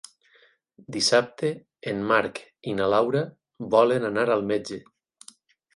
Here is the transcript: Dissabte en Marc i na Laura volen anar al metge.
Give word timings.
Dissabte 0.95 1.51
en 1.93 2.01
Marc 2.13 2.41
i 2.73 2.75
na 2.81 2.91
Laura 2.95 3.25
volen 3.77 4.13
anar 4.13 4.29
al 4.39 4.47
metge. 4.55 4.83